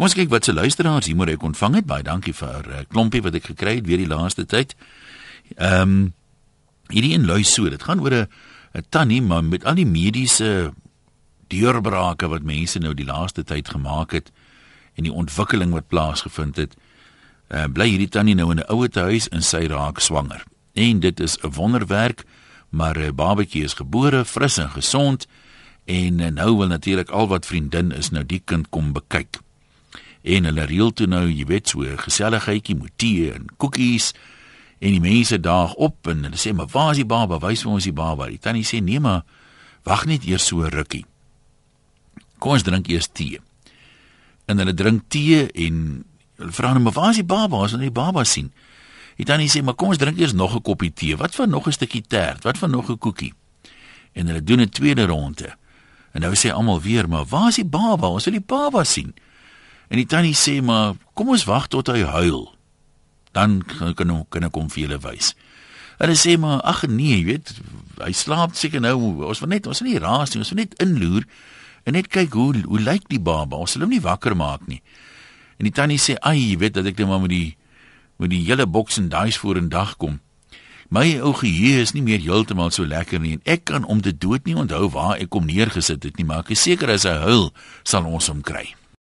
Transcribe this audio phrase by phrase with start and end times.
[0.00, 1.84] Kom ons kyk wat se luisteraars hier môre ek ontvang het.
[1.84, 4.72] Baie dankie vir 'n uh, klompie wat ek gekry het weer die laaste tyd.
[5.60, 6.14] Ehm um,
[6.88, 8.28] hierdie een lui so, dit gaan oor 'n
[8.72, 10.72] 'n tannie maar met al die mediese
[11.48, 14.32] deurbrake wat mense nou die laaste tyd gemaak het
[14.96, 16.76] en die ontwikkeling wat plaasgevind het.
[17.50, 20.44] Uh, bly hierdie tannie nou in 'n ouete huis en sy raak swanger.
[20.72, 22.24] En dit is 'n wonderwerk,
[22.70, 25.26] maar 'n babatjie is gebore, fris en gesond
[25.84, 29.40] en nou wil natuurlik al wat vriendin is nou die kind kom bekyk.
[30.22, 34.12] En hulle reël toe nou, jy weet, so 'n geselligheidjie met tee en koekies
[34.78, 37.38] en die mense daag op en hulle sê, "Maar waar is die baba?
[37.38, 39.22] Wys vir ons die baba." Die tannie sê, "Nee, maar
[39.82, 41.06] wag net eers so 'n rukkie.
[42.38, 43.40] Kom ons drink eers tee."
[44.46, 46.04] En hulle drink tee en
[46.36, 47.56] hulle vra hom, "Maar waar is die baba?
[47.56, 48.52] Ons wil die baba sien."
[49.16, 51.16] Die tannie sê, "Maar kom ons drink eers nog 'n koppie tee.
[51.16, 52.42] Wat van nog 'n stukkie tert?
[52.42, 53.34] Wat van nog 'n koekie?"
[54.12, 55.56] En hulle doen 'n tweede ronde.
[56.12, 58.06] En nou sê almal weer, "Maar waar is die baba?
[58.06, 59.14] Ons wil die baba sien."
[59.90, 62.60] En die tannie sê, "Maar kom ons wag tot hy huil."
[63.32, 65.34] dan kan kan kan ek hom vir julle wys.
[66.00, 67.52] Hulle sê maar ag nee, jy weet,
[68.00, 68.96] hy slaap seker nou.
[69.28, 71.26] Ons wil net ons wil nie raas nie, ons wil net inloer
[71.84, 73.60] en net kyk hoe hoe lyk die baba.
[73.60, 74.80] Ons wil hom nie wakker maak nie.
[75.60, 77.56] En die tannie sê, "Ag, jy weet dat ek net maar met die
[78.18, 80.20] met die hele boks en daai voor in dag kom.
[80.90, 84.12] My ou geheue is nie meer heeltemal so lekker nie en ek kan om te
[84.12, 87.16] dood nie onthou waar ek hom neergesit het nie, maar ek is seker as hy
[87.16, 87.52] huil,
[87.84, 88.74] sal ons hom kry."